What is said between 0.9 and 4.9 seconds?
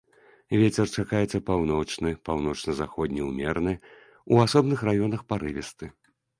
чакаецца паўночны, паўночна-заходні ўмераны, у асобных